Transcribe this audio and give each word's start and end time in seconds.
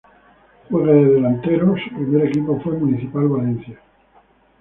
Juega 0.71 0.93
de 0.93 1.05
delantero, 1.13 1.75
su 1.77 1.93
primer 1.95 2.25
equipo 2.25 2.59
fue 2.61 2.73
Municipal 2.75 3.27
Valencia. 3.27 3.77